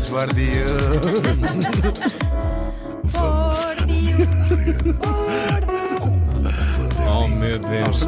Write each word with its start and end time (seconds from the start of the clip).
mais 0.00 0.06
for 0.06 0.26
you. 0.38 0.66
Oh 7.08 7.28
meu 7.28 7.58
Deus. 7.58 8.04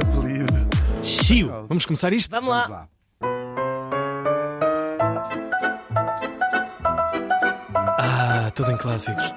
Chiu! 1.02 1.48
Vamos 1.68 1.84
começar 1.84 2.12
isto? 2.12 2.30
Vamos 2.30 2.48
Vamos 2.50 2.68
lá. 2.68 2.76
lá. 2.76 2.88
Ah, 7.98 8.50
tudo 8.54 8.72
em 8.72 8.77
clássicos. 8.77 9.32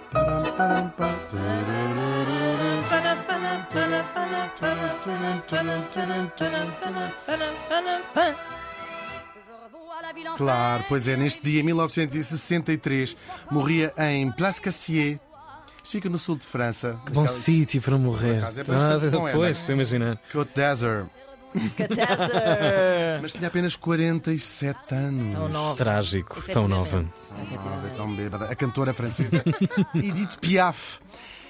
Claro, 10.38 10.86
pois 10.88 11.08
é, 11.08 11.16
neste 11.18 11.44
dia, 11.44 11.64
1963, 11.64 13.16
morria 13.52 13.94
em 13.98 14.32
Place 14.32 14.62
Cassier. 14.62 15.20
Isto 15.84 15.92
fica 15.92 16.10
no 16.10 16.18
sul 16.18 16.36
de 16.38 16.46
França. 16.46 17.00
Que 17.06 17.12
bom 17.12 17.28
sítio 17.28 17.82
para 17.82 17.98
morrer. 17.98 18.38
acaso 18.40 18.60
é 18.62 18.64
Ah, 18.64 19.10
bom, 19.12 19.30
pois, 19.32 19.48
é? 19.48 19.52
estou 19.52 19.74
a 19.74 19.76
imaginar. 19.76 20.20
Côte 20.32 20.52
d'Azur. 20.56 21.06
Mas 23.22 23.32
tinha 23.34 23.48
apenas 23.48 23.76
47 23.76 24.78
anos. 24.94 25.36
Tão 25.40 25.48
nova. 25.50 25.76
Trágico, 25.78 26.42
tão 26.52 26.68
nova. 26.68 27.00
Efetivamente. 27.00 27.62
Ah, 27.84 27.88
é 27.94 27.96
tão 27.96 28.14
bêbada. 28.14 28.46
A 28.46 28.56
cantora 28.56 28.94
francesa 28.94 29.44
Edith 29.96 30.38
Piaf. 30.40 31.00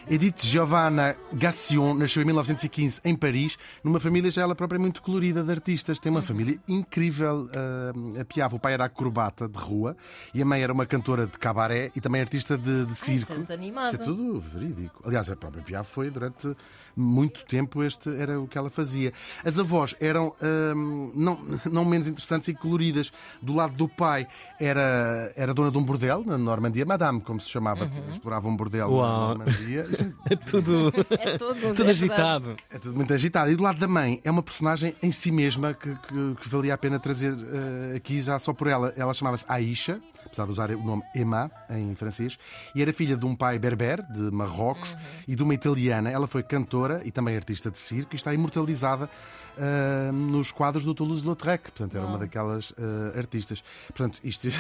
Edith 0.08 0.46
Giovanna 0.46 1.16
Gassion 1.34 1.96
nasceu 1.96 2.22
em 2.22 2.26
1915 2.26 3.02
em 3.04 3.16
Paris, 3.16 3.58
numa 3.84 4.00
família 4.00 4.30
já 4.30 4.44
ela 4.44 4.54
própria 4.54 4.80
muito 4.80 5.02
colorida 5.02 5.44
de 5.44 5.52
artistas. 5.52 5.98
Tem 5.98 6.12
uma 6.12 6.22
família 6.22 6.60
incrível. 6.68 7.50
ah, 7.56 8.22
a 8.22 8.26
Piaf, 8.26 8.56
o 8.56 8.60
pai 8.60 8.74
era 8.74 8.86
acrobata 8.86 9.48
de 9.48 9.58
rua 9.58 9.98
e 10.32 10.42
a 10.42 10.46
mãe 10.46 10.62
era 10.62 10.72
uma 10.72 10.86
cantora 10.86 11.26
de 11.26 11.40
cabaré 11.40 11.92
e 11.96 12.02
também 12.02 12.22
artista 12.22 12.56
de, 12.56 12.86
de 12.86 12.96
circo. 12.96 13.34
é 13.34 13.36
muito 13.36 13.52
animado. 13.54 13.88
Isso 13.88 13.96
é 13.96 14.06
tudo 14.06 14.40
verídico. 14.40 15.02
Aliás, 15.04 15.30
a 15.30 15.36
própria 15.36 15.64
Piaf 15.64 15.92
foi 15.92 16.12
durante 16.12 16.56
muito 16.96 17.44
tempo 17.46 17.84
este 17.84 18.10
era 18.16 18.40
o 18.40 18.48
que 18.48 18.58
ela 18.58 18.70
fazia. 18.70 19.12
As 19.44 19.60
avós 19.60 19.96
eram 20.00 20.34
hum, 20.76 21.12
não, 21.16 21.40
não 21.70 21.84
menos 21.84 22.08
interessantes 22.08 22.48
e 22.48 22.54
coloridas. 22.54 23.12
Do 23.42 23.54
lado 23.54 23.74
do 23.74 23.90
pai 23.90 24.28
era, 24.60 25.34
era 25.36 25.54
dona 25.54 25.72
de 25.72 25.78
um 25.78 25.84
bordel 25.84 26.24
na 26.26 26.38
Normandia, 26.38 26.86
Madame, 26.86 27.20
como 27.22 27.40
se 27.40 27.50
chamava, 27.50 27.90
explorava 28.12 28.48
um 28.48 28.56
bordel 28.56 28.90
Uau. 28.90 29.30
na 29.30 29.36
Normandia. 29.36 29.86
É 30.30 30.36
tudo, 30.36 30.92
É 31.10 31.38
tudo, 31.38 31.54
tudo 31.56 31.64
é 31.64 31.74
verdade. 31.74 31.90
agitado. 31.92 32.56
é 32.72 32.78
tudo 32.80 32.96
muito 32.96 33.14
agitado. 33.14 33.52
E 33.52 33.56
do 33.56 33.64
lado 33.64 33.80
da 33.80 33.88
mãe 33.88 34.20
é 34.24 34.32
uma 34.32 34.42
personagem 34.44 34.96
em 35.02 35.12
si 35.12 35.32
mesma 35.32 35.74
que, 35.74 35.90
que- 35.94 36.36
que 36.42 36.50
valia 36.50 36.74
a 36.74 36.78
pena 36.78 37.00
trazer 37.00 37.34
eh, 37.34 37.96
aqui 37.98 38.20
já 38.22 38.38
só 38.40 38.54
por 38.54 38.68
ela. 38.68 38.94
Ela 38.98 39.14
chamava-se 39.14 39.46
Aisha, 39.48 40.00
apesar 40.26 40.46
de 40.46 40.52
usar 40.52 40.72
o 40.72 40.84
nome 40.84 41.04
Emma 41.16 41.52
em 41.70 41.94
francês, 41.96 42.38
e 42.74 42.82
era 42.82 42.92
filha 42.94 43.16
de 43.16 43.26
um 43.26 43.36
pai 43.36 43.58
berber 43.60 44.02
de 44.12 44.22
Marrocos 44.32 44.96
e 45.28 45.36
de 45.36 45.44
uma 45.44 45.54
italiana. 45.54 46.10
Ela 46.10 46.28
foi 46.28 46.42
cantora 46.44 47.02
e 47.06 47.12
também 47.12 47.36
artista 47.36 47.70
de 47.72 47.78
circo 47.78 48.14
e 48.14 48.18
está 48.18 48.34
imortalizada 48.34 49.10
eh, 49.58 50.12
nos 50.12 50.52
quadros 50.52 50.84
do 50.84 50.94
Toulouse-Lautrec. 50.94 51.64
Portanto, 51.72 51.96
era 51.96 52.06
uma 52.06 52.18
daquelas 52.18 52.74
eh, 52.78 53.18
artistas. 53.20 53.64
Portanto, 53.88 54.20
isto. 54.24 54.48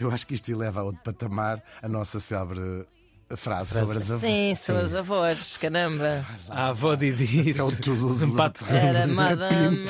Eu 0.00 0.10
acho 0.10 0.26
que 0.26 0.32
isto 0.32 0.50
eleva 0.50 0.80
a 0.80 0.84
outro 0.84 1.02
patamar 1.02 1.62
a 1.82 1.88
nossa 1.88 2.18
célebre 2.18 2.86
frase 3.34 3.74
sobre 3.74 3.98
as 3.98 4.10
avós. 4.10 4.20
Sim, 4.20 4.54
são 4.54 4.76
as 4.76 4.94
avós, 4.94 5.56
caramba. 5.56 6.24
A 6.48 6.68
avó 6.68 6.94
Didi. 6.94 7.58
É 7.58 7.62
o 7.62 7.72
Toulouse 7.72 8.24
Um 8.24 8.36
Era 8.74 9.06
Madame. 9.06 9.84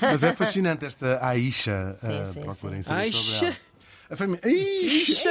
Mas 0.00 0.22
é 0.22 0.32
fascinante 0.32 0.84
esta 0.84 1.18
Aisha. 1.26 1.96
Sim, 1.96 2.32
sim, 2.32 2.40
procurem 2.42 2.82
sim. 2.82 2.88
saber 2.88 3.00
Aisha. 3.00 3.20
sobre 3.20 3.46
ela. 3.46 3.56
A 4.10 4.16
família. 4.16 4.40
Aisha! 4.44 5.30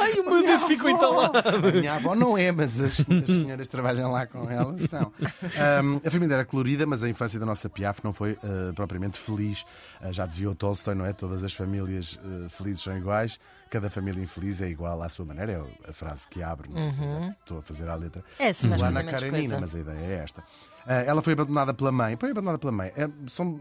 Ai, 0.00 0.12
o 0.20 0.30
meu 0.30 0.42
dedo 0.42 0.66
ficou 0.66 0.88
entalado. 0.88 1.38
A 1.38 1.72
minha 1.72 1.94
avó 1.94 2.14
não 2.14 2.38
é, 2.38 2.52
mas 2.52 2.80
as, 2.80 3.00
as 3.00 3.26
senhoras 3.26 3.66
que 3.66 3.72
trabalham 3.72 4.10
lá 4.10 4.26
com 4.26 4.48
ela 4.48 4.76
são. 4.88 5.12
Ahm, 5.58 6.00
a 6.04 6.10
família 6.10 6.34
era 6.34 6.44
colorida, 6.44 6.86
mas 6.86 7.02
a 7.02 7.08
infância 7.08 7.38
da 7.38 7.44
nossa 7.44 7.68
Piaf 7.68 8.00
não 8.04 8.12
foi 8.12 8.38
ah, 8.42 8.72
propriamente 8.74 9.18
feliz. 9.18 9.64
Ah, 10.00 10.12
já 10.12 10.26
dizia 10.26 10.48
o 10.48 10.54
Tolstói, 10.54 10.94
não 10.94 11.04
é? 11.04 11.12
Todas 11.12 11.42
as 11.42 11.52
famílias 11.52 12.18
ah, 12.24 12.48
felizes 12.48 12.82
são 12.82 12.96
iguais, 12.96 13.38
cada 13.70 13.88
família 13.88 14.22
infeliz 14.22 14.60
é 14.60 14.68
igual 14.68 15.00
à 15.02 15.08
sua 15.08 15.24
maneira. 15.24 15.64
É 15.86 15.90
a 15.90 15.92
frase 15.92 16.28
que 16.28 16.42
abre, 16.42 16.68
não 16.68 16.76
sei 16.90 16.90
se 16.90 17.02
é- 17.14 17.34
estou 17.40 17.58
a 17.58 17.62
fazer 17.62 17.88
a 17.88 17.94
letra. 17.94 18.22
É, 18.38 18.52
sim, 18.52 18.68
coisa, 18.68 18.86
Ana 18.88 19.04
Karenina, 19.04 19.38
coisa. 19.38 19.60
mas 19.60 19.74
a 19.74 19.78
ideia 19.78 19.98
é 19.98 20.14
esta. 20.24 20.42
Ah, 20.86 20.94
ela 21.02 21.22
foi 21.22 21.34
abandonada 21.34 21.72
pela 21.72 21.92
mãe. 21.92 22.16
Foi 22.18 22.30
abandonada 22.30 22.58
pela 22.58 22.72
mãe. 22.72 22.90
É, 22.96 23.08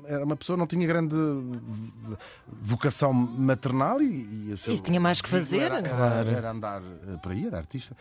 era 0.07 0.25
uma 0.25 0.35
pessoa 0.35 0.55
que 0.55 0.59
não 0.59 0.67
tinha 0.67 0.87
grande 0.87 1.15
vocação 2.61 3.13
maternal 3.13 4.01
e, 4.01 4.51
e 4.53 4.57
seu 4.57 4.73
Isso 4.73 4.83
tinha 4.83 4.99
mais 4.99 5.21
que 5.21 5.29
fazer. 5.29 5.59
Era, 5.71 5.77
era- 5.79 6.31
era 6.31 6.51
andar 6.51 6.81
eh, 6.81 7.17
por 7.21 7.31
aí, 7.31 7.45
era 7.47 7.57
artista. 7.57 7.95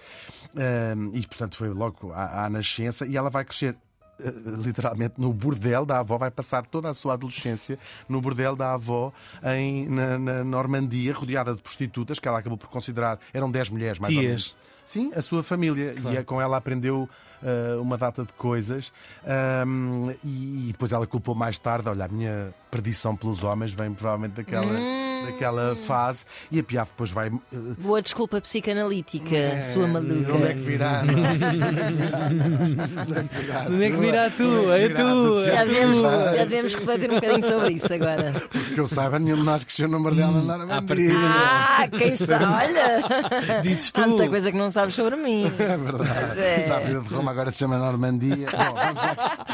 Ah, 0.57 0.95
e 1.13 1.27
portanto 1.27 1.57
foi 1.57 1.69
logo 1.71 2.13
à, 2.13 2.45
à 2.47 2.51
nascença 2.51 3.07
e 3.07 3.17
ela 3.17 3.31
vai 3.31 3.45
crescer. 3.45 3.77
Eh, 4.21 4.33
Literalmente 4.65 5.15
no 5.19 5.33
bordel 5.33 5.85
da 5.87 5.99
avó, 5.99 6.19
vai 6.19 6.31
passar 6.31 6.67
toda 6.67 6.89
a 6.89 6.95
sua 6.95 7.15
adolescência 7.15 7.79
no 8.09 8.21
bordel 8.21 8.57
da 8.57 8.75
avó 8.75 9.13
em, 9.45 9.89
na, 9.89 10.19
na 10.19 10.45
Normandia, 10.45 11.13
rodeada 11.13 11.55
de 11.55 11.63
prostitutas, 11.63 12.19
que 12.19 12.29
ela 12.29 12.39
acabou 12.39 12.59
por 12.59 12.69
considerar, 12.69 13.19
eram 13.33 13.51
10 13.51 13.71
mulheres 13.71 13.99
mais 13.99 14.15
ou 14.15 14.21
Tias. 14.21 14.31
menos. 14.31 14.57
Sim, 14.89 15.11
a 15.15 15.21
sua 15.21 15.43
família. 15.43 15.95
E 16.11 16.17
é 16.17 16.23
com 16.25 16.41
ela 16.41 16.57
aprendeu 16.57 17.07
ah, 17.43 17.79
uma 17.81 17.99
data 17.99 18.23
de 18.25 18.33
coisas. 18.33 18.91
Ahm, 19.27 20.11
e, 20.25 20.69
e 20.69 20.73
depois 20.73 20.93
ela 20.93 21.07
culpou 21.07 21.35
mais 21.35 21.59
tarde: 21.59 21.89
olha, 21.91 22.07
a 22.07 22.09
minha 22.09 22.55
perdição 22.71 23.15
pelos 23.15 23.45
homens 23.45 23.71
vem 23.73 23.93
provavelmente 23.93 24.33
daquela, 24.37 24.73
Hum. 24.79 25.25
daquela 25.27 25.77
fase. 25.77 26.25
E 26.51 26.59
a 26.59 26.63
Piaf 26.63 26.91
depois 26.93 27.11
vai. 27.11 27.29
ah, 27.29 27.57
Boa 27.79 28.01
desculpa 28.01 28.41
psicanalítica, 28.41 29.37
é, 29.37 29.61
sua 29.61 29.87
maluca. 29.87 30.33
Onde 30.35 30.47
é 30.49 30.55
que 30.55 30.61
virá? 30.61 31.03
Onde 31.05 31.21
é 31.21 31.29
que 31.29 31.95
virá? 31.97 32.27
Onde 32.29 33.19
é 33.19 33.29
que 33.29 33.37
virá? 33.37 33.67
Onde 33.69 33.85
é 33.85 33.91
que 33.91 33.97
virá 33.97 34.31
tu? 34.31 34.73
É 34.73 34.89
tu, 34.89 35.43
Já 35.43 35.65
devemos, 35.65 35.99
Já- 36.01 36.33
devemos 36.45 36.75
refletir 36.75 37.11
um 37.11 37.15
bocadinho 37.17 37.43
sobre 37.43 37.73
isso 37.75 37.93
agora. 37.93 38.33
Que 38.75 38.81
eu 38.81 38.87
saiba, 38.87 39.19
nenhum 39.19 39.37
de 39.37 39.43
nós 39.43 39.65
cresceu 39.65 39.89
no 39.89 40.03
bordel 40.03 40.31
na 40.33 40.57
Normandia. 40.59 41.13
Ah, 41.19 41.89
quem 41.89 42.15
sabe? 42.15 42.45
Olha! 42.45 43.61
Dizes 43.63 43.93
tu. 43.93 44.29
coisa 44.29 44.51
que 44.53 44.59
não 44.59 44.71
sabes 44.79 44.95
sobre 44.95 45.17
mim. 45.17 45.47
É 45.59 45.77
verdade. 45.77 46.15
Pois 46.21 46.39
é. 46.39 46.59
Mas 46.59 46.71
a 46.71 46.79
vida 46.79 47.01
de 47.01 47.09
Roma 47.09 47.33
agora 47.33 47.51
se 47.51 47.59
chama 47.59 47.79
Normandia. 47.79 48.49
Bom, 48.49 48.75
vamos 48.75 49.03
lá. 49.03 49.47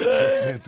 É, 0.00 0.60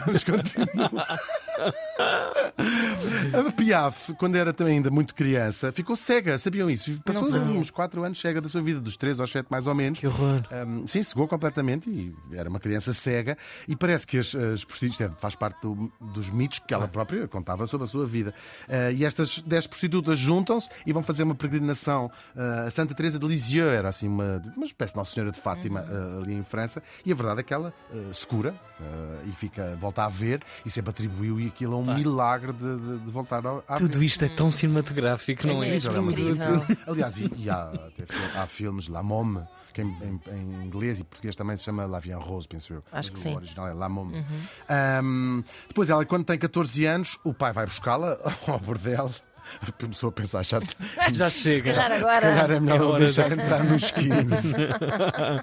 vamos 0.00 0.24
continuar. 0.24 1.20
A 3.48 3.52
Piaf, 3.52 4.12
quando 4.14 4.36
era 4.36 4.52
também 4.52 4.76
ainda 4.76 4.90
muito 4.90 5.14
criança, 5.14 5.72
ficou 5.72 5.96
cega, 5.96 6.36
sabiam 6.38 6.68
isso? 6.70 7.00
Passou 7.04 7.22
uns 7.40 7.70
4 7.70 8.02
anos 8.04 8.20
cega 8.20 8.40
da 8.40 8.48
sua 8.48 8.60
vida, 8.60 8.80
dos 8.80 8.96
3 8.96 9.20
aos 9.20 9.30
7 9.30 9.46
mais 9.50 9.66
ou 9.66 9.74
menos. 9.74 9.98
Que 9.98 10.06
horror. 10.06 10.42
Um, 10.66 10.86
sim, 10.86 11.02
cegou 11.02 11.26
completamente 11.28 11.88
e 11.90 12.14
era 12.32 12.48
uma 12.48 12.60
criança 12.60 12.92
cega. 12.94 13.36
E 13.66 13.74
parece 13.76 14.06
que 14.06 14.18
as, 14.18 14.34
as 14.34 14.64
prostitutas, 14.64 15.00
é, 15.10 15.10
faz 15.20 15.34
parte 15.34 15.60
do- 15.62 15.90
dos 16.00 16.30
mitos 16.30 16.58
que 16.60 16.72
ela 16.74 16.88
própria 16.88 17.26
contava 17.28 17.66
sobre 17.66 17.84
a 17.84 17.88
sua 17.88 18.06
vida. 18.06 18.34
Uh, 18.68 18.92
e 18.94 19.04
estas 19.04 19.42
10 19.42 19.66
prostitutas 19.66 20.18
juntam-se 20.18 20.68
e 20.86 20.92
vão 20.92 21.02
fazer 21.02 21.22
uma 21.22 21.34
peregrinação 21.34 22.10
uh, 22.36 22.66
a 22.66 22.70
Santa 22.70 22.94
Teresa 22.94 23.18
de 23.18 23.26
Lisieux, 23.26 23.72
era 23.72 23.88
assim 23.88 24.08
uma, 24.08 24.42
uma 24.56 24.66
espécie 24.66 24.92
de 24.92 24.98
Nossa 24.98 25.12
Senhora 25.12 25.32
de 25.32 25.40
Fátima 25.40 25.82
uh, 25.82 26.22
ali 26.22 26.34
em 26.34 26.44
França. 26.44 26.82
E 27.04 27.12
a 27.12 27.14
verdade 27.14 27.40
é 27.40 27.42
que 27.42 27.54
ela 27.54 27.72
uh, 27.92 28.12
se 28.14 28.26
cura 28.26 28.54
e 29.26 29.30
fica, 29.36 29.76
volta 29.80 30.04
a 30.04 30.08
ver 30.08 30.42
e 30.66 30.70
sempre 30.70 30.90
atribuiu 30.90 31.38
e 31.42 31.48
aquilo 31.48 31.74
a 31.74 31.78
um 31.78 31.94
milagre 31.94 32.52
de, 32.52 32.76
de- 32.78 32.98
de 32.98 33.10
voltar 33.10 33.44
ao, 33.46 33.56
ver. 33.68 33.78
Tudo 33.78 34.02
isto 34.02 34.24
é 34.24 34.28
tão 34.28 34.50
cinematográfico, 34.50 35.46
não 35.46 35.62
é? 35.62 35.76
é 35.76 35.90
uma 36.00 36.12
incrível. 36.12 36.62
Aliás, 36.86 37.18
e, 37.18 37.30
e 37.36 37.50
há, 37.50 37.72
há 38.36 38.46
filmes, 38.46 38.88
La 38.88 39.02
Môme, 39.02 39.40
que 39.72 39.82
em, 39.82 39.86
em- 39.86 40.20
em 40.34 40.64
inglês 40.66 41.00
e 41.00 41.04
português 41.04 41.34
também 41.36 41.56
se 41.56 41.64
chama 41.64 41.84
La 41.86 41.98
Vie 42.00 42.12
en 42.12 42.18
Rose, 42.18 42.46
penso 42.46 42.74
eu. 42.74 42.84
Acho 42.92 43.10
que 43.12 43.18
Mas 43.18 43.22
sim. 43.22 43.32
O 43.32 43.36
original 43.36 43.68
é 43.68 43.72
La 43.74 43.88
Môme. 43.88 44.24
Ahm, 44.68 45.42
depois, 45.68 45.90
ela, 45.90 46.04
quando 46.04 46.24
tem 46.24 46.38
14 46.38 46.84
anos, 46.86 47.18
o 47.24 47.32
pai 47.34 47.52
vai 47.52 47.66
buscá-la 47.66 48.16
ao 48.46 48.58
bordel. 48.60 49.10
Começou 49.80 50.08
a 50.08 50.12
pensar, 50.12 50.42
já, 50.44 50.60
Já 51.12 51.30
Se 51.30 51.40
chega. 51.40 51.72
calhar 51.74 51.98
se 51.98 52.04
calhar 52.04 52.24
agora. 52.24 52.54
é 52.54 52.60
melhor 52.60 52.76
É 52.76 52.78
não 52.78 52.88
hora 52.90 52.98
deixar 53.00 53.28
de- 53.28 53.34
entrar 53.40 53.64
nos 53.64 53.90
15. 53.92 54.54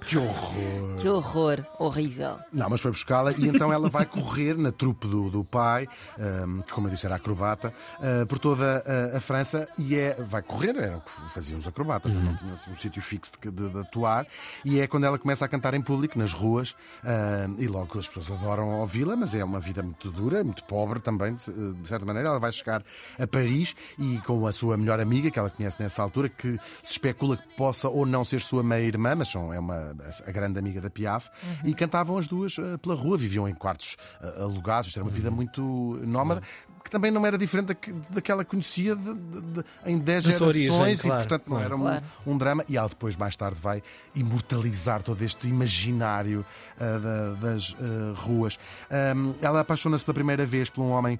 que 0.05 0.17
horror! 0.17 0.95
Que 0.99 1.09
horror, 1.09 1.65
horrível. 1.77 2.37
Não, 2.51 2.69
mas 2.69 2.81
foi 2.81 2.91
buscá-la 2.91 3.31
e 3.37 3.47
então 3.47 3.71
ela 3.71 3.89
vai 3.89 4.05
correr 4.05 4.57
na 4.57 4.71
trupe 4.71 5.07
do, 5.07 5.29
do 5.29 5.43
pai, 5.43 5.87
ahm, 6.19 6.61
que 6.61 6.73
como 6.73 6.87
eu 6.87 6.91
disse 6.91 7.05
era 7.05 7.15
acrobata, 7.15 7.73
ah, 8.01 8.25
por 8.27 8.39
toda 8.39 8.83
a, 9.13 9.17
a 9.17 9.19
França 9.19 9.67
e 9.77 9.95
é, 9.95 10.15
vai 10.15 10.41
correr, 10.41 10.75
era 10.75 10.97
o 10.97 11.01
que 11.01 11.11
faziam 11.33 11.57
os 11.57 11.67
acrobatas, 11.67 12.11
não 12.11 12.35
tinham 12.35 12.53
assim, 12.55 12.71
um 12.71 12.75
sítio 12.75 13.01
fixo 13.01 13.31
de, 13.41 13.49
de- 13.51 13.69
de 13.69 13.79
atuar, 13.79 14.25
e 14.65 14.79
é 14.79 14.87
quando 14.87 15.05
ela 15.05 15.17
começa 15.17 15.45
a 15.45 15.47
cantar 15.47 15.73
em 15.73 15.81
público, 15.81 16.17
nas 16.19 16.33
ruas, 16.33 16.75
ahm, 17.03 17.55
e 17.59 17.67
logo 17.67 17.97
as 17.99 18.07
pessoas 18.07 18.31
adoram 18.39 18.79
ouvi-la, 18.79 19.15
mas 19.15 19.33
é 19.35 19.43
uma 19.43 19.59
vida 19.59 19.81
muito 19.81 20.11
dura, 20.11 20.43
muito 20.43 20.63
pobre 20.65 20.99
também, 20.99 21.35
de, 21.35 21.73
de 21.73 21.87
certa 21.87 22.05
maneira. 22.05 22.29
Ela 22.29 22.39
vai 22.39 22.51
chegar 22.51 22.83
a 23.19 23.27
Paris 23.27 23.75
e 23.97 24.17
com 24.25 24.45
a 24.45 24.51
sua 24.51 24.77
melhor 24.77 24.99
amiga, 24.99 25.31
que 25.31 25.39
ela 25.39 25.49
conhece 25.49 25.81
nessa 25.81 26.01
altura, 26.01 26.29
que 26.29 26.51
se 26.83 26.91
especula 26.93 27.37
que 27.37 27.55
possa 27.55 27.89
ou 27.89 28.05
não 28.05 28.23
ser 28.23 28.41
sua 28.41 28.61
meia-irmã, 28.63 29.15
mas 29.15 29.29
são, 29.29 29.53
é 29.53 29.59
uma, 29.59 29.95
a 30.27 30.31
grande 30.31 30.59
amiga 30.59 30.79
da 30.81 30.89
Piaf, 30.89 31.29
e 31.65 31.73
cantavam 31.73 32.17
as 32.17 32.27
duas 32.27 32.57
eh, 32.59 32.77
pela 32.77 32.95
rua, 32.95 33.17
viviam 33.17 33.47
em 33.47 33.53
quartos 33.53 33.97
eh, 34.21 34.41
alugados, 34.41 34.87
isto 34.89 34.97
era 34.99 35.05
uma 35.05 35.11
vida 35.11 35.31
muito 35.31 35.61
nómada. 36.05 36.41
que 36.81 36.89
também 36.89 37.11
não 37.11 37.25
era 37.25 37.37
diferente 37.37 37.67
da 37.67 37.75
que- 37.75 37.93
daquela 38.09 38.43
que 38.43 38.51
conhecia 38.51 38.95
de- 38.95 39.13
de- 39.13 39.41
de- 39.41 39.65
em 39.85 39.97
10 39.97 40.23
Da 40.23 40.31
sua 40.31 40.53
gerações 40.53 40.79
origem, 40.79 40.93
e, 40.93 41.07
claro, 41.09 41.27
portanto, 41.27 41.43
não 41.49 41.57
claro. 41.57 41.65
era 41.65 41.75
um, 41.75 41.79
Claro. 41.81 42.03
um 42.25 42.37
drama. 42.37 42.65
E 42.69 42.77
ela 42.77 42.87
depois, 42.89 43.15
mais 43.17 43.35
tarde, 43.35 43.59
vai 43.61 43.83
imortalizar 44.15 45.01
todo 45.03 45.21
este 45.23 45.47
imaginário 45.47 46.45
ah, 46.79 46.97
da- 46.99 47.33
das 47.33 47.75
ah, 47.79 48.13
ruas. 48.21 48.57
Ahm, 48.89 49.33
ela 49.41 49.59
apaixona-se 49.59 50.05
pela 50.05 50.13
primeira 50.15 50.45
vez 50.45 50.69
por 50.69 50.81
um 50.81 50.91
homem 50.91 51.19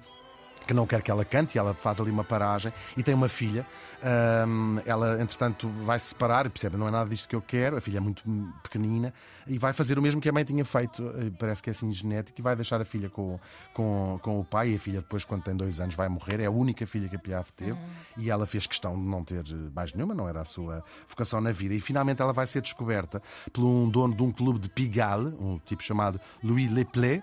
que 0.70 0.74
não 0.74 0.86
quer 0.86 1.02
que 1.02 1.10
ela 1.10 1.24
cante, 1.24 1.56
e 1.56 1.58
ela 1.58 1.74
faz 1.74 2.00
ali 2.00 2.12
uma 2.12 2.22
paragem 2.22 2.72
e 2.96 3.02
tem 3.02 3.12
uma 3.12 3.28
filha. 3.28 3.66
Ahm, 4.02 4.78
ela, 4.86 5.20
entretanto, 5.20 5.68
vai 5.84 5.98
se 5.98 6.06
separar 6.06 6.46
e 6.46 6.48
percebe: 6.48 6.76
não 6.76 6.86
é 6.86 6.92
nada 6.92 7.10
disto 7.10 7.28
que 7.28 7.34
eu 7.34 7.42
quero. 7.42 7.76
A 7.76 7.80
filha 7.80 7.96
é 7.98 8.00
muito 8.00 8.22
pequenina 8.62 9.12
e 9.48 9.58
vai 9.58 9.72
fazer 9.72 9.98
o 9.98 10.02
mesmo 10.02 10.20
que 10.20 10.28
a 10.28 10.32
mãe 10.32 10.44
tinha 10.44 10.64
feito. 10.64 11.02
eh, 11.18 11.32
Parece 11.36 11.60
que 11.60 11.70
é 11.70 11.72
assim 11.72 11.90
genético 11.90 12.40
e 12.40 12.42
vai 12.42 12.54
deixar 12.54 12.80
a 12.80 12.84
filha 12.84 13.10
com, 13.10 13.38
com, 13.74 14.18
com 14.22 14.38
o 14.38 14.44
pai. 14.44 14.70
E 14.70 14.76
a 14.76 14.78
filha, 14.78 15.00
depois, 15.00 15.24
quando 15.24 15.42
tem 15.42 15.56
dois 15.56 15.80
anos, 15.80 15.96
vai 15.96 16.08
morrer. 16.08 16.38
É 16.40 16.46
a 16.46 16.50
única 16.52 16.86
filha 16.86 17.08
que 17.08 17.16
a 17.16 17.18
Piaf 17.18 17.52
teve 17.52 17.76
e 18.16 18.30
ela 18.30 18.46
fez 18.46 18.64
questão 18.64 18.94
de 18.94 19.02
não 19.02 19.24
ter 19.24 19.40
eh, 19.40 19.70
mais 19.74 19.92
nenhuma, 19.92 20.14
não 20.14 20.28
era 20.28 20.40
a 20.40 20.44
sua 20.44 20.84
vocação 21.08 21.40
na 21.40 21.50
vida. 21.50 21.74
E 21.74 21.80
finalmente 21.80 22.22
ela 22.22 22.32
vai 22.32 22.46
ser 22.46 22.62
descoberta 22.62 23.20
por 23.52 23.64
um 23.64 23.88
dono 23.88 24.14
de 24.14 24.22
um 24.22 24.30
clube 24.30 24.60
de 24.60 24.68
Pigalle, 24.68 25.34
um 25.40 25.58
tipo 25.58 25.82
chamado 25.82 26.20
Louis 26.44 26.70
Leplé. 26.70 27.22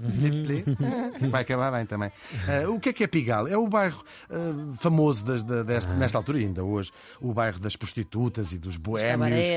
Leplé. 0.00 0.64
Vai 1.30 1.42
acabar 1.42 1.70
bem 1.72 1.86
também. 1.86 2.10
Eh, 2.48 2.66
o 2.68 2.78
que 2.78 2.90
é 2.90 2.92
que 2.92 3.04
é 3.04 3.06
Pigalle? 3.06 3.52
É 3.52 3.56
o 3.56 3.66
bairro 3.66 4.04
eh, 4.30 4.34
famoso 4.78 5.24
das- 5.24 5.42
da- 5.42 5.62
deste- 5.62 5.90
nesta 5.92 6.18
altura, 6.18 6.38
ainda 6.38 6.62
hoje, 6.64 6.90
o 7.20 7.32
bairro 7.32 7.58
das 7.58 7.76
prostitutas 7.76 8.52
e 8.52 8.58
dos 8.58 8.76
boémios, 8.76 9.06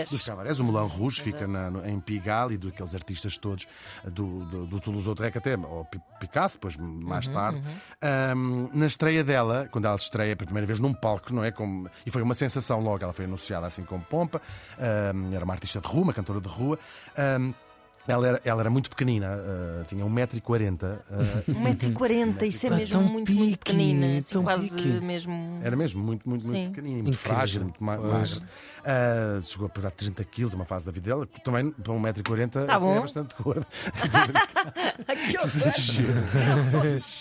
dos 0.10 0.26
cabarés. 0.26 0.60
O 0.60 0.64
Moulin 0.64 0.88
Rouge 0.88 1.22
fica 1.22 1.48
na- 1.48 1.70
no- 1.70 1.86
em 1.88 2.00
Pigalle 2.00 2.56
e 2.56 2.58
daqueles 2.58 2.96
artistas 2.96 3.38
todos 3.38 3.68
do, 4.06 4.46
do, 4.46 4.66
do 4.68 4.80
Toulouse-Lautrec 4.80 5.38
até, 5.38 5.58
ou 5.58 5.86
Pi- 5.86 6.00
Picasso, 6.20 6.56
depois 6.56 6.78
mais 6.78 7.28
tarde. 7.28 7.62
Ahm, 8.02 8.70
na 8.74 8.86
estreia 8.88 9.24
dela, 9.24 9.68
quando 9.72 9.86
ela 9.86 9.98
se 9.98 10.06
estreia 10.06 10.36
pela 10.36 10.46
primeira 10.48 10.66
vez 10.66 10.80
num 10.80 10.94
palco, 10.94 11.34
não 11.34 11.44
é? 11.44 11.52
Como, 11.52 11.90
e 12.06 12.12
foi 12.12 12.22
uma 12.22 12.34
sensação 12.34 12.80
logo, 12.80 13.04
ela 13.04 13.14
foi 13.14 13.26
anunciada 13.26 13.68
assim 13.68 13.84
com 13.84 14.00
pompa, 14.00 14.42
era 15.34 15.44
uma 15.44 15.54
artista 15.54 15.80
de 15.82 15.88
rua, 15.88 16.04
uma 16.04 16.14
cantora 16.14 16.40
de 16.42 16.48
rua. 16.48 16.78
Ela 18.08 18.28
era, 18.28 18.42
ela 18.46 18.62
era 18.62 18.70
muito 18.70 18.90
pequenina, 18.90 19.28
ah, 19.28 19.84
tinha 19.88 20.06
1,40m. 20.06 20.98
ah, 21.12 21.44
1,40m, 21.48 22.48
isso 22.48 22.68
é 22.68 22.70
mesmo 22.70 22.94
tão 23.00 23.04
muito, 23.04 23.32
muito 23.32 23.50
pique, 23.50 23.58
pequenina. 23.74 24.20
assim, 24.20 24.34
tão 24.34 24.44
quase 24.44 24.76
pique. 24.76 24.88
mesmo. 25.02 25.60
Era 25.64 25.76
mesmo 25.76 26.04
muito, 26.04 26.28
muito, 26.28 26.48
muito 26.48 26.70
pequenina, 26.72 27.04
muito 27.04 27.16
Incrível. 27.16 27.36
frágil, 27.36 27.64
muito 27.64 27.84
ma 27.84 27.98
Pois. 27.98 28.12
magra. 28.38 28.50
Ah, 28.86 29.40
chegou 29.42 29.68
a 29.68 29.70
pesar 29.70 29.92
30 29.92 30.24
quilos, 30.24 30.54
uma 30.54 30.66
fase 30.66 30.86
da 30.86 30.92
vida 30.92 31.10
dela. 31.10 31.28
Também, 31.44 31.72
para 31.72 31.94
1,40m, 31.94 32.66
Tá 32.66 32.80
bom. 32.80 32.96
é 32.96 33.00
bastante 33.02 33.36
gorda. 33.42 33.68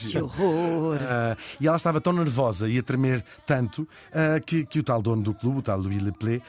que 0.09 0.19
horror! 0.19 0.99
Ah, 1.03 1.37
e 1.61 1.67
ela 1.67 1.77
estava 1.77 2.01
tão 2.01 2.13
nervosa 2.13 2.69
e 2.69 2.79
a 2.79 2.83
tremer 2.83 3.25
tanto 3.45 3.87
ah, 4.13 4.41
que, 4.41 4.65
que 4.65 4.79
o 4.79 4.83
tal 4.83 5.03
dono 5.03 5.23
do 5.23 5.35
clube, 5.35 5.59
o 5.59 5.63
tal 5.63 5.79
Louis 5.79 6.01
Leplé, 6.03 6.41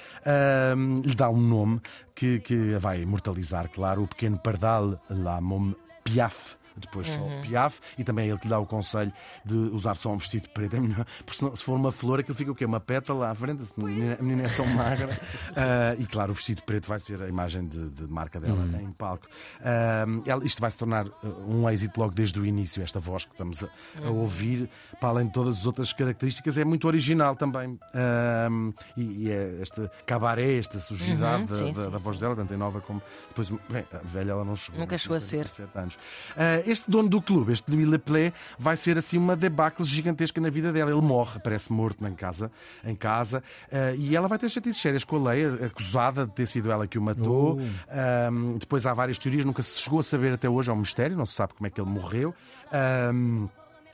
lhe 1.04 1.16
dá 1.16 1.30
um 1.30 1.40
nome 1.42 1.82
que, 2.14 2.40
que 2.40 2.74
a 2.76 2.80
vai 2.80 3.02
imortalizar, 3.02 3.70
claro, 3.70 4.04
o 4.04 4.08
pequeno 4.08 4.27
pardal 4.36 5.00
La 5.08 5.40
Mom 5.40 5.72
Piaf. 6.04 6.57
Depois 6.78 7.08
só 7.08 7.20
Uhum. 7.20 7.42
Piaf, 7.42 7.80
e 7.98 8.04
também 8.04 8.26
é 8.28 8.30
ele 8.30 8.38
que 8.38 8.46
lhe 8.46 8.50
dá 8.52 8.60
o 8.60 8.66
conselho 8.66 9.12
de 9.44 9.56
usar 9.56 9.96
só 9.96 10.12
um 10.12 10.18
vestido 10.18 10.50
preto. 10.50 10.76
É 10.76 10.80
melhor, 10.80 11.06
porque 11.26 11.34
senão, 11.40 11.56
se 11.56 11.64
for 11.64 11.74
uma 11.76 11.92
flor, 11.92 12.20
aquilo 12.20 12.36
fica 12.36 12.52
o 12.52 12.56
quê? 12.56 12.66
Uma 12.66 12.80
pétala 12.80 13.30
à 13.30 13.36
frente. 13.36 13.64
A 13.78 13.84
menina, 13.84 14.18
a 14.20 14.24
menina 14.24 14.44
é 14.44 14.50
tão 14.50 14.66
magra. 14.68 15.10
Ah, 15.56 15.96
e 15.98 16.06
claro, 16.06 16.32
o 16.32 16.36
vestido 16.36 16.62
preto 16.64 16.88
vai 16.88 17.00
ser 17.00 17.22
a 17.22 17.28
imagem 17.28 17.68
de, 17.68 17.90
de 17.90 18.04
marca 18.08 18.40
dela 18.40 18.64
em 18.82 18.92
palco. 18.92 19.28
Ah, 19.62 20.06
ela- 20.26 20.46
isto 20.46 20.62
vai 20.62 20.70
se 20.72 20.78
tornar 20.78 21.08
ah, 21.08 21.28
um 21.48 21.70
êxito 21.70 22.00
logo 22.00 22.14
desde 22.14 22.40
o 22.40 22.46
início. 22.46 22.84
Esta 22.84 23.00
voz 23.00 23.26
que 23.26 23.32
estamos 23.32 23.64
a, 23.64 23.68
a 24.06 24.10
ouvir, 24.10 24.70
para 25.00 25.10
além 25.10 25.28
de 25.28 25.34
todas 25.34 25.60
as 25.60 25.66
outras 25.66 25.92
características, 25.94 26.58
é 26.58 26.64
muito 26.66 26.88
original 26.88 27.36
também. 27.36 27.80
Ah, 27.94 28.48
e, 28.96 29.26
e 29.26 29.32
é 29.32 29.60
este 29.62 29.90
cabaré, 30.06 30.58
esta 30.58 30.78
sujidade 30.80 31.42
Uhum, 31.42 31.46
da, 31.48 31.56
sim, 31.56 31.72
da- 31.72 31.84
sim, 31.86 31.90
da 31.92 31.98
voz 31.98 32.18
dela, 32.18 32.36
tanto 32.36 32.54
em 32.54 32.58
nova 32.58 32.82
como 32.82 33.02
depois. 33.30 33.50
Bem, 33.70 33.86
a 33.94 33.98
velha 34.04 34.32
ela 34.32 34.46
não 34.46 34.56
chegou. 34.56 34.80
Nunca 34.80 34.98
chegou 34.98 35.18
a 35.18 35.20
ser. 35.20 35.46
17 35.46 35.78
anos. 35.78 35.98
Ah, 36.36 36.62
este 36.70 36.90
dono 36.90 37.10
do 37.10 37.22
clube, 37.22 37.54
este 37.54 37.72
Louis 37.72 37.88
Leplé, 37.88 38.34
vai 38.58 38.78
ser 38.78 38.98
assim 38.98 39.18
uma 39.18 39.36
debacle 39.36 39.86
gigantesca 39.86 40.40
na 40.42 40.50
vida 40.50 40.72
dela. 40.72 40.92
Ele 40.92 41.02
morre, 41.02 41.40
parece 41.40 41.72
morto 41.72 42.06
em 42.06 42.14
casa, 42.14 42.52
em 42.84 42.96
casa 42.96 43.44
ah, 43.72 43.94
e 43.96 44.16
ela 44.16 44.28
vai 44.28 44.38
ter 44.38 44.50
chatices 44.50 44.82
sérias 44.82 45.04
com 45.04 45.16
a 45.18 45.32
lei, 45.32 45.46
acusada 45.46 46.26
de 46.26 46.32
ter 46.34 46.46
sido 46.46 46.72
ela 46.72 46.88
que 46.88 46.98
o 46.98 47.02
matou. 47.02 47.60
Oh. 47.60 48.58
Depois 48.58 48.86
há 48.86 48.94
várias 48.94 49.18
teorias, 49.18 49.46
nunca 49.46 49.62
se 49.62 49.80
chegou 49.80 50.00
a 50.00 50.04
saber 50.04 50.34
até 50.34 50.50
hoje, 50.50 50.70
é 50.70 50.74
um 50.74 50.78
mistério, 50.78 51.18
não 51.18 51.26
se 51.26 51.34
sabe 51.34 51.54
como 51.54 51.68
é 51.68 51.70
que 51.70 51.80
ele 51.80 51.90
morreu. 51.90 52.34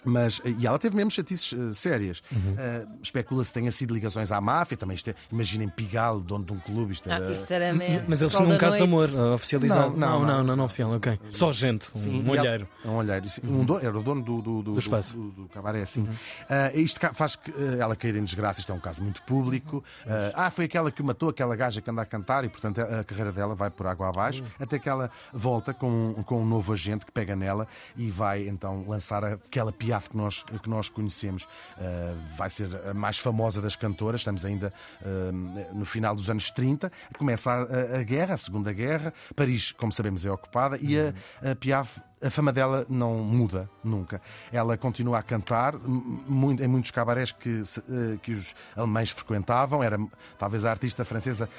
Mas, 0.06 0.42
e 0.46 0.66
ela 0.66 0.78
teve 0.80 0.96
mesmo 0.96 1.12
chatices 1.12 1.54
eh, 1.54 1.74
sérias. 1.74 2.22
Ah, 2.58 2.86
Especula-se 3.02 3.50
que 3.52 3.60
tenha 3.60 3.72
sido 3.72 3.94
ligações 3.94 4.32
à 4.32 4.40
máfia. 4.42 4.78
Também 4.78 4.96
isto 4.96 5.10
é, 5.10 5.16
imaginem 5.32 5.70
Pigalle, 5.70 6.22
dono 6.24 6.46
de 6.46 6.54
um 6.54 6.60
clube. 6.60 6.94
Isto 6.94 7.10
Ah, 7.12 7.16
era, 7.16 7.32
isso 7.32 7.54
era 7.54 7.74
mesmo. 7.74 8.04
Mas 8.08 8.22
eles 8.22 8.34
tinham 8.34 8.50
um 8.52 8.58
caso 8.58 8.78
de 8.78 8.84
amor 8.84 9.10
uh, 9.10 9.34
oficializado. 9.34 9.98
Não, 9.98 9.98
não, 9.98 10.20
não, 10.20 10.20
não, 10.20 10.38
não. 10.38 10.44
não, 10.44 10.56
não 10.58 10.66
oficial, 10.66 10.92
ok. 10.92 11.20
Só 11.32 11.52
gente, 11.52 11.90
um 11.96 12.00
Sim, 12.00 12.24
ela- 12.28 12.42
olheiro. 12.42 12.68
É 12.84 12.88
um 12.88 12.96
olheiro. 12.96 13.30
sim. 13.30 13.42
Um 13.44 13.64
dono, 13.66 13.86
era 13.86 13.98
o 13.98 14.04
dono 14.04 14.22
do, 14.22 14.42
do, 14.42 14.62
do, 14.64 14.74
Do 14.74 14.80
espaço. 14.80 15.16
do, 15.16 15.32
do 15.32 15.50
cabaré, 15.50 15.86
sim. 15.86 16.08
Ah, 16.50 16.72
isto 16.74 17.00
ca- 17.00 17.14
faz 17.14 17.36
que 17.36 17.52
ah, 17.52 17.78
ela 17.80 17.96
cair 17.96 18.16
em 18.16 18.24
desgraça. 18.24 18.60
Isto 18.60 18.72
é 18.72 18.76
um 18.76 18.80
caso 18.80 19.02
muito 19.04 19.22
público. 19.24 19.84
Ah, 20.08 20.46
ah, 20.48 20.52
foi 20.52 20.66
aquela 20.66 20.92
que 20.92 21.02
matou, 21.04 21.30
aquela 21.30 21.56
gaja 21.56 21.82
que 21.82 21.90
anda 21.90 22.02
a 22.02 22.06
cantar, 22.06 22.44
e 22.46 22.50
portanto 22.50 22.80
a, 22.82 23.00
a 23.00 23.04
carreira 23.04 23.32
dela 23.32 23.56
vai 23.56 23.70
por 23.70 23.88
água 23.88 24.10
abaixo, 24.10 24.44
até 24.60 24.78
que 24.80 24.90
ela 24.90 25.10
volta 25.34 25.74
com, 25.74 26.14
com 26.26 26.42
um 26.42 26.46
novo 26.46 26.74
agente 26.74 27.06
que 27.06 27.12
pega 27.12 27.36
nela 27.36 27.68
e 27.96 28.10
vai 28.10 28.48
então 28.48 28.84
lançar 28.88 29.24
aquela 29.24 29.72
piaf 29.94 30.10
que 30.10 30.18
nós, 30.18 30.44
que 30.44 30.70
nós 30.70 30.90
conhecemos. 30.90 31.48
Ah, 31.78 32.16
vai 32.38 32.50
ser 32.50 32.70
a 32.90 32.94
mais 32.94 33.18
famosa 33.20 33.62
das 33.62 33.76
cantoras. 33.76 34.22
Estamos 34.22 34.44
ainda 34.46 34.74
ah, 35.02 35.32
no 35.74 35.86
final 35.86 36.16
dos 36.16 36.30
anos 36.30 36.50
30. 36.52 36.92
Começa 37.18 37.52
a, 37.52 37.62
a- 37.64 38.00
a 38.00 38.04
guerra, 38.04 38.34
a 38.34 38.38
Segunda 38.38 38.74
Guerra. 38.74 39.14
Paris, 39.36 39.72
como 39.72 39.92
sabemos, 39.92 40.26
é 40.26 40.32
ocupada 40.32 40.78
e 40.82 40.98
a, 41.00 41.14
a 41.52 41.56
Piaf 41.56 42.00
a 42.24 42.30
fama 42.30 42.52
dela 42.54 42.86
não 42.90 43.16
muda 43.20 43.70
nunca. 43.84 44.22
Ela 44.52 44.78
continua 44.78 45.20
a 45.20 45.24
cantar 45.24 45.76
muito- 45.78 46.64
em 46.64 46.68
muitos 46.68 46.92
cabarés 46.92 47.32
que, 47.32 47.62
eh, 47.62 48.18
que 48.22 48.32
os 48.32 48.56
alemães 48.76 49.10
frequentavam. 49.10 49.84
Era 49.84 49.98
talvez 50.38 50.66
a 50.66 50.70
artista 50.72 51.04
francesa 51.06 51.50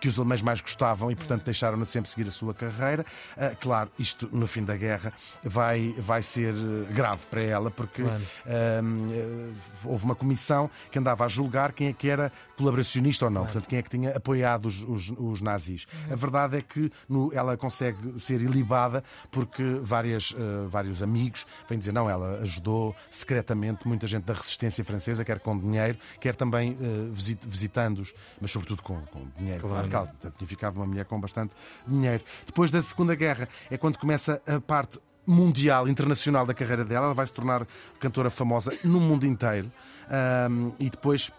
que 0.00 0.08
os 0.08 0.18
alemães 0.18 0.42
mais 0.42 0.60
gostavam 0.60 1.10
e, 1.10 1.16
portanto, 1.16 1.44
deixaram-na 1.44 1.84
sempre 1.84 2.08
seguir 2.10 2.28
a 2.28 2.30
sua 2.30 2.54
carreira. 2.54 3.04
Ah, 3.36 3.52
claro, 3.60 3.90
isto 3.98 4.28
no 4.32 4.46
fim 4.46 4.64
da 4.64 4.76
guerra 4.76 5.12
vai, 5.42 5.94
vai 5.98 6.22
ser 6.22 6.54
eh, 6.54 6.92
grave 6.92 7.22
para 7.30 7.42
ela, 7.42 7.70
porque 7.70 8.02
Claro. 8.02 8.22
Ahm, 8.46 9.10
eh, 9.12 9.52
houve 9.84 10.04
uma 10.04 10.14
comissão 10.14 10.70
que 10.90 10.98
andava 10.98 11.24
a 11.24 11.28
julgar 11.28 11.72
quem 11.72 11.88
é 11.88 11.92
que 11.92 12.08
era 12.08 12.30
colaboracionista 12.56 13.24
ou 13.24 13.30
não, 13.30 13.44
portanto, 13.44 13.68
quem 13.68 13.78
é 13.78 13.82
que 13.82 13.90
tinha 13.90 14.16
apoiado 14.16 14.66
os, 14.66 14.80
os- 14.82 15.12
os 15.18 15.40
nazis. 15.40 15.86
A 16.10 16.14
verdade 16.14 16.56
é 16.58 16.62
que 16.62 16.90
no- 17.08 17.32
ela 17.34 17.56
consegue 17.56 18.18
ser 18.18 18.40
ilibada 18.40 19.02
porque 19.30 19.62
várias, 19.82 20.13
eh, 20.36 20.66
vários 20.68 21.02
amigos 21.02 21.46
vêm 21.68 21.78
dizer 21.78 21.92
não, 21.92 22.08
ela 22.08 22.40
ajudou 22.42 22.94
secretamente 23.10 23.86
muita 23.88 24.06
gente 24.06 24.24
da 24.24 24.34
resistência 24.34 24.84
francesa, 24.84 25.24
quer 25.24 25.40
com 25.40 25.58
dinheiro, 25.58 25.96
quer 26.20 26.34
também 26.34 26.76
eh, 26.80 27.08
visit- 27.10 27.46
visitando-os, 27.46 28.14
mas 28.40 28.50
sobretudo 28.50 28.82
com, 28.82 29.00
com 29.06 29.26
dinheiro. 29.38 29.60
Claro. 29.60 29.88
Claro. 29.88 30.06
Portanto, 30.08 30.34
tinha 30.38 30.48
ficado 30.48 30.76
uma 30.76 30.86
mulher 30.86 31.04
com 31.04 31.20
bastante 31.20 31.54
dinheiro. 31.86 32.22
Depois 32.46 32.70
da 32.70 32.80
Segunda 32.82 33.14
Guerra 33.14 33.48
é 33.70 33.76
quando 33.76 33.98
começa 33.98 34.40
a 34.46 34.60
parte 34.60 34.98
mundial, 35.26 35.88
internacional 35.88 36.44
da 36.46 36.52
carreira 36.52 36.84
dela. 36.84 37.06
Ela 37.06 37.14
vai 37.14 37.26
se 37.26 37.32
tornar 37.32 37.66
cantora 37.98 38.28
famosa 38.30 38.76
no 38.84 39.00
mundo 39.00 39.26
inteiro. 39.26 39.72
Ahm, 40.10 40.72
e 40.78 40.90
depois 40.90 41.30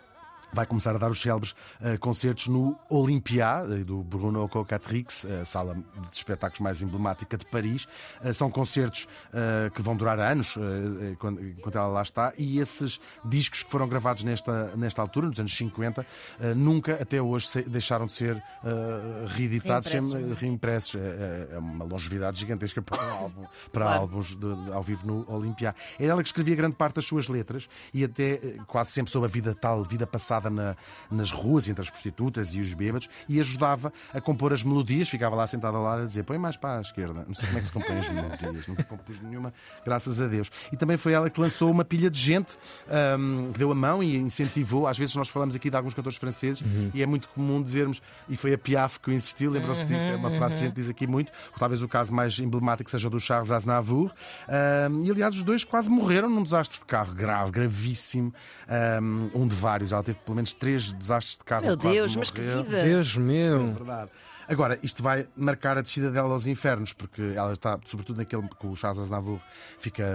vai 0.55 0.65
começar 0.65 0.95
a 0.95 0.97
dar 0.97 1.11
os 1.11 1.21
célebres 1.21 1.53
eh, 1.81 1.97
concertos 1.97 2.47
no 2.47 2.77
Olympia, 2.89 3.63
eh, 3.69 3.83
do 3.83 4.01
Bruno 4.01 4.47
Cocatrix, 4.47 5.25
a 5.25 5.43
sala 5.45 5.75
de 5.75 5.81
espetáculos 6.15 6.61
mais 6.61 6.81
emblemática 6.81 7.37
de 7.37 7.45
Paris. 7.45 7.87
Eh, 8.23 8.31
são 8.33 8.49
concertos 8.49 9.07
eh, 9.33 9.69
que 9.75 9.81
vão 9.81 9.95
durar 9.95 10.17
anos, 10.19 10.55
eh, 10.57 11.11
eh, 11.11 11.15
quando- 11.19 11.41
enquanto 11.45 11.75
ela 11.77 11.87
lá 11.87 12.01
está, 12.01 12.33
e 12.37 12.59
esses 12.59 12.99
discos 13.25 13.63
que 13.63 13.69
foram 13.69 13.87
gravados 13.87 14.23
nesta, 14.23 14.75
nesta 14.77 15.01
altura, 15.01 15.27
nos 15.27 15.39
anos 15.39 15.55
50, 15.55 16.05
eh, 16.39 16.53
nunca 16.53 16.93
até 17.01 17.21
hoje 17.21 17.47
se- 17.47 17.63
deixaram 17.63 18.05
de 18.07 18.13
ser 18.13 18.35
eh, 18.63 19.25
reeditados, 19.27 19.91
Reimpressos, 19.91 20.31
é? 20.31 20.33
reimpressos. 20.39 20.95
É, 20.95 20.99
é- 20.99 21.47
é 21.55 21.59
uma 21.59 21.83
longevidade 21.83 22.39
gigantesca 22.39 22.81
para, 22.81 23.01
um 23.03 23.11
álbum, 23.11 23.45
para 23.71 23.85
Claro. 23.85 24.01
álbuns 24.01 24.27
de- 24.35 24.37
de- 24.65 24.71
ao 24.71 24.81
vivo 24.81 25.05
no 25.05 25.25
Olympia. 25.31 25.75
Era 25.99 26.11
ela 26.13 26.23
que 26.23 26.29
escrevia 26.29 26.55
grande 26.55 26.75
parte 26.75 26.95
das 26.95 27.05
suas 27.05 27.27
letras 27.27 27.67
e 27.93 28.03
até 28.03 28.33
eh, 28.35 28.57
quase 28.67 28.91
sempre 28.91 29.11
sobre 29.11 29.27
a 29.27 29.31
vida 29.31 29.53
tal, 29.53 29.83
vida 29.83 30.07
passada 30.07 30.44
na- 30.49 30.75
nas 31.11 31.31
ruas 31.31 31.67
entre 31.67 31.81
as 31.81 31.89
prostitutas 31.89 32.53
e 32.55 32.59
os 32.61 32.73
bêbados 32.73 33.09
e 33.29 33.39
ajudava 33.39 33.91
a 34.13 34.21
compor 34.21 34.53
as 34.53 34.63
melodias. 34.63 35.09
Ficava 35.09 35.35
lá 35.35 35.45
sentada 35.47 35.77
ao 35.77 35.83
lado 35.83 36.03
a 36.03 36.05
dizer: 36.05 36.23
põe 36.23 36.37
mais 36.37 36.57
para 36.57 36.77
a 36.79 36.81
esquerda. 36.81 37.25
Não 37.27 37.35
sei 37.35 37.45
como 37.47 37.57
é 37.57 37.61
que 37.61 37.67
se 37.67 37.73
compõe 37.73 37.97
as 37.99 38.09
melodias, 38.09 38.67
nunca 38.67 38.83
compus 38.83 39.19
nenhuma, 39.21 39.53
graças 39.85 40.21
a 40.21 40.27
Deus. 40.27 40.49
E 40.71 40.77
também 40.77 40.97
foi 40.97 41.13
ela 41.13 41.29
que 41.29 41.39
lançou 41.39 41.69
uma 41.71 41.85
pilha 41.85 42.09
de 42.09 42.19
gente 42.19 42.57
ahm, 42.89 43.51
que 43.53 43.59
deu 43.59 43.71
a 43.71 43.75
mão 43.75 44.01
e 44.03 44.15
incentivou. 44.17 44.87
Às 44.87 44.97
vezes 44.97 45.15
nós 45.15 45.29
falamos 45.29 45.55
aqui 45.55 45.69
de 45.69 45.75
alguns 45.77 45.93
cantores 45.93 46.17
franceses 46.17 46.63
e 46.93 47.01
é 47.01 47.05
muito 47.05 47.27
comum 47.29 47.61
dizermos, 47.61 48.01
e 48.29 48.37
foi 48.37 48.53
a 48.53 48.57
Piaf 48.57 48.99
que 48.99 49.09
o 49.09 49.13
insistiu, 49.13 49.51
lembram-se 49.51 49.85
disso? 49.85 50.05
É 50.05 50.15
uma 50.15 50.31
frase 50.31 50.55
que 50.55 50.61
a 50.63 50.65
gente 50.67 50.75
diz 50.75 50.89
aqui 50.89 51.05
muito. 51.07 51.31
Talvez 51.57 51.81
o 51.81 51.87
caso 51.87 52.13
mais 52.13 52.37
emblemático 52.39 52.89
seja 52.89 53.07
o 53.07 53.11
do 53.11 53.19
Charles 53.19 53.51
Aznavour. 53.51 54.11
Ahm, 54.47 55.03
e 55.03 55.11
aliás, 55.11 55.35
os 55.35 55.43
dois 55.43 55.63
quase 55.63 55.89
morreram 55.89 56.29
num 56.29 56.43
desastre 56.43 56.79
de 56.79 56.85
carro 56.85 57.13
grave, 57.13 57.51
gravíssimo. 57.51 58.33
Ahm, 58.67 59.29
um 59.33 59.47
de 59.47 59.55
vários. 59.55 59.91
Ela 59.91 60.03
teve 60.03 60.17
pelo 60.19 60.34
menos 60.35 60.53
três 60.53 60.91
desastres 60.93 61.37
de 61.37 61.43
carro. 61.45 61.65
Meu 61.65 61.77
quase 61.77 61.97
Deus, 61.97 62.15
mas 62.15 62.31
que 62.31 62.41
vida! 62.41 62.83
Deus 62.83 63.15
É 63.15 63.19
meu. 63.19 63.73
verdade. 63.73 64.11
Agora, 64.47 64.77
isto 64.83 65.01
vai 65.01 65.27
marcar 65.35 65.77
a 65.77 65.81
descida 65.81 66.11
dela 66.11 66.31
aos 66.33 66.45
infernos, 66.47 66.93
porque 66.93 67.33
ela 67.35 67.53
está, 67.53 67.79
sobretudo 67.87 68.17
naquele 68.17 68.47
que 68.47 68.67
o 68.67 68.75
Charles 68.75 68.99
Aznavour 68.99 69.39
fica 69.79 70.05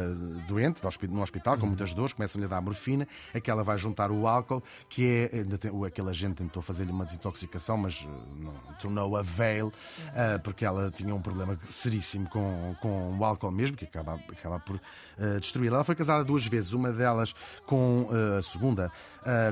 doente, 0.46 0.80
no 0.82 0.88
hospi- 0.88 1.08
no 1.08 1.22
hospital, 1.22 1.58
com 1.58 1.66
muitas 1.66 1.92
dores, 1.92 2.12
começam-lhe 2.12 2.44
a 2.44 2.48
dar 2.48 2.60
morfina, 2.60 3.08
é 3.34 3.40
que 3.40 3.50
ela 3.50 3.64
vai 3.64 3.76
juntar 3.76 4.10
o 4.10 4.26
álcool, 4.26 4.62
que 4.88 5.28
é. 5.32 5.44
tem- 5.58 5.70
Aquele 5.84 6.10
agente 6.10 6.34
tentou 6.36 6.62
fazer-lhe 6.62 6.90
uma 6.92 7.04
desintoxicação, 7.04 7.76
mas 7.76 8.02
uh, 8.02 8.08
não, 8.36 8.52
to 8.78 8.88
no 8.90 9.16
avail, 9.16 9.68
uh, 9.68 10.38
porque 10.44 10.64
ela 10.64 10.90
tinha 10.90 11.14
um 11.14 11.20
problema 11.20 11.58
seríssimo 11.64 12.28
com, 12.28 12.76
com 12.80 13.18
o 13.18 13.24
álcool 13.24 13.50
mesmo, 13.50 13.76
que 13.76 13.84
acaba, 13.84 14.14
acaba 14.14 14.60
por 14.60 14.76
uh, 14.76 15.40
destruí-la. 15.40 15.78
Ela 15.78 15.84
foi 15.84 15.94
casada 15.94 16.22
duas 16.24 16.46
vezes, 16.46 16.72
uma 16.72 16.92
delas 16.92 17.34
com 17.66 18.02
uh, 18.10 18.38
a 18.38 18.42
segunda, 18.42 18.92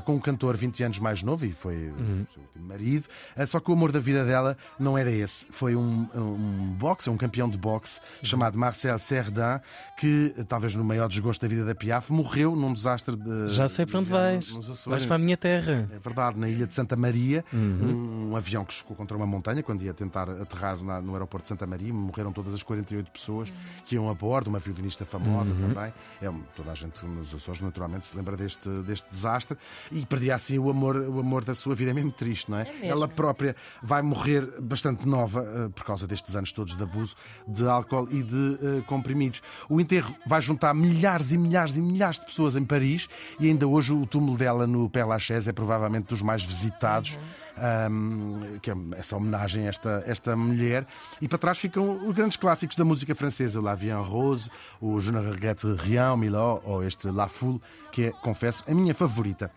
com 0.03 0.15
um 0.15 0.19
cantor 0.19 0.57
20 0.57 0.83
anos 0.83 0.99
mais 0.99 1.21
novo, 1.21 1.45
e 1.45 1.51
foi 1.51 1.89
o 1.91 2.25
seu 2.33 2.41
último 2.41 2.65
marido, 2.65 3.05
só 3.45 3.59
que 3.59 3.69
o 3.69 3.73
amor 3.73 3.91
da 3.91 3.99
vida 3.99 4.25
dela 4.25 4.57
não 4.77 4.97
era 4.97 5.09
esse. 5.11 5.47
Foi 5.51 5.75
um, 5.75 6.07
um 6.15 6.73
boxe, 6.77 7.09
um 7.09 7.17
campeão 7.17 7.49
de 7.49 7.57
boxe 7.57 7.99
chamado 8.23 8.57
Marcel 8.57 8.97
Cerdan, 8.99 9.59
que, 9.97 10.33
talvez 10.47 10.75
no 10.75 10.83
maior 10.83 11.07
desgosto 11.07 11.41
da 11.41 11.47
vida 11.47 11.65
da 11.65 11.73
Piaf, 11.75 12.11
morreu 12.11 12.55
num 12.55 12.73
desastre 12.73 13.15
de. 13.15 13.49
Já 13.49 13.67
sei 13.67 13.85
para 13.85 13.99
onde 13.99 14.09
vais. 14.09 14.49
nos 14.51 14.65
Açores. 14.69 14.85
Vais 14.85 15.05
para 15.05 15.15
a 15.15 15.19
minha 15.19 15.37
terra. 15.37 15.89
É 15.93 15.99
verdade, 15.99 16.37
na 16.37 16.47
ilha 16.49 16.65
de 16.67 16.73
Santa 16.73 16.95
Maria, 16.95 17.43
um, 17.53 18.29
um 18.31 18.35
avião 18.35 18.63
que 18.65 18.73
chocou 18.73 18.95
contra 18.95 19.15
uma 19.15 19.25
montanha 19.25 19.63
quando 19.63 19.81
ia 19.83 19.93
tentar 19.93 20.29
aterrar 20.29 20.81
na- 20.83 21.01
no 21.01 21.13
aeroporto 21.13 21.43
de 21.43 21.49
Santa 21.49 21.65
Maria, 21.67 21.93
morreram 21.93 22.31
todas 22.31 22.53
as 22.53 22.63
48 22.63 23.11
pessoas 23.11 23.51
que 23.85 23.95
iam 23.95 24.09
a 24.09 24.13
bordo, 24.13 24.47
uma 24.47 24.59
violinista 24.59 25.05
famosa 25.05 25.53
também. 25.55 25.93
É, 26.21 26.31
toda 26.55 26.71
a 26.71 26.75
gente 26.75 27.05
nos 27.05 27.33
Açores, 27.33 27.61
naturalmente, 27.61 28.05
se 28.07 28.15
lembra 28.17 28.35
deste, 28.35 28.67
deste 28.83 29.09
desastre 29.09 29.57
e 29.91 30.05
perdia 30.05 30.35
assim 30.35 30.57
o 30.59 30.69
amor, 30.69 30.95
o 30.95 31.19
amor 31.19 31.43
da 31.43 31.53
sua 31.55 31.75
vida. 31.75 31.91
É 31.91 31.93
mesmo 31.93 32.11
triste, 32.11 32.49
não 32.51 32.59
é? 32.59 32.65
mesmo. 32.65 32.85
Ela 32.85 33.07
própria 33.07 33.55
vai 33.83 34.01
morrer 34.01 34.45
bastante 34.61 35.07
nova 35.07 35.41
eh, 35.41 35.69
por 35.69 35.83
causa 35.83 36.07
destes 36.07 36.35
anos 36.35 36.51
todos 36.51 36.75
de 36.75 36.83
abuso 36.83 37.15
de 37.47 37.67
álcool 37.67 38.07
e 38.11 38.23
de 38.23 38.57
eh, 38.61 38.81
comprimidos. 38.87 39.41
O 39.67 39.79
enterro 39.79 40.15
vai 40.25 40.41
juntar 40.41 40.73
milhares 40.73 41.31
e 41.31 41.37
milhares 41.37 41.75
e 41.75 41.81
milhares 41.81 42.19
de 42.19 42.25
pessoas 42.25 42.55
em 42.55 42.65
Paris 42.65 43.07
e 43.39 43.47
ainda 43.47 43.67
hoje 43.67 43.93
o 43.93 44.05
túmulo 44.05 44.37
dela 44.37 44.65
no 44.67 44.89
Père 44.89 45.07
Lachaise 45.07 45.49
é 45.49 45.53
provavelmente 45.53 46.07
dos 46.07 46.21
mais 46.21 46.43
visitados. 46.43 47.17
ahm, 47.59 48.59
que 48.61 48.71
é 48.71 48.75
essa 48.97 49.17
homenagem 49.17 49.65
a 49.65 49.69
esta, 49.69 50.03
esta 50.05 50.35
mulher. 50.35 50.87
E 51.21 51.27
para 51.27 51.37
trás 51.37 51.57
ficam 51.57 52.07
os 52.07 52.15
grandes 52.15 52.37
clássicos 52.37 52.75
da 52.75 52.85
música 52.85 53.13
francesa: 53.13 53.61
La 53.61 53.75
Vie 53.75 53.91
en 53.91 54.01
Rose, 54.01 54.49
o 54.81 54.99
Je 54.99 55.11
ne 55.11 55.19
regrette 55.19 55.67
rien, 55.67 56.17
Miló, 56.17 56.61
ou 56.63 56.83
este 56.83 57.09
La 57.11 57.27
Foule, 57.27 57.61
que 57.91 58.05
é, 58.05 58.11
confesso, 58.11 58.63
a 58.67 58.73
minha 58.73 58.93
favorita. 58.93 59.51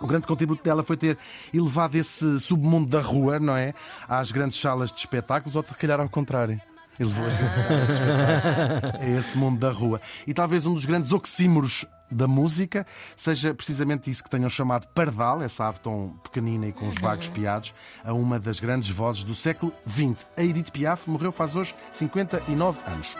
O 0.00 0.06
grande 0.06 0.26
contributo 0.26 0.62
dela 0.62 0.82
foi 0.82 0.96
ter 0.96 1.18
elevado 1.52 1.96
esse 1.96 2.40
submundo 2.40 2.88
da 2.88 3.00
rua, 3.00 3.38
não 3.38 3.56
é? 3.56 3.72
Às 4.08 4.32
grandes 4.32 4.60
salas 4.60 4.92
de 4.92 4.98
espetáculos, 4.98 5.56
ou 5.56 5.62
se 5.62 5.74
calhar 5.74 6.00
ao 6.00 6.08
contrário. 6.08 6.60
Elevou 6.98 7.26
as 7.26 7.36
grandes 7.36 7.62
salas 7.62 7.86
de 7.86 7.92
espetáculos 7.92 8.94
a 9.00 9.18
esse 9.18 9.38
mundo 9.38 9.58
da 9.58 9.70
rua. 9.70 10.00
E 10.26 10.34
talvez 10.34 10.66
um 10.66 10.74
dos 10.74 10.84
grandes 10.84 11.12
oxímoros 11.12 11.86
da 12.10 12.28
música 12.28 12.86
seja 13.16 13.54
precisamente 13.54 14.10
isso 14.10 14.22
que 14.22 14.30
tenham 14.30 14.50
chamado 14.50 14.86
Pardal, 14.88 15.42
essa 15.42 15.66
ave 15.66 15.80
tão 15.80 16.14
pequenina 16.22 16.66
e 16.66 16.72
com 16.72 16.88
os 16.88 16.94
vagos 16.96 17.28
piados, 17.28 17.74
a 18.04 18.12
uma 18.12 18.38
das 18.38 18.60
grandes 18.60 18.90
vozes 18.90 19.24
do 19.24 19.34
século 19.34 19.72
XX. 19.88 20.26
A 20.36 20.42
Edith 20.42 20.70
Piaf 20.70 21.08
morreu 21.08 21.32
faz 21.32 21.56
hoje 21.56 21.74
59 21.90 22.78
anos. 22.86 23.16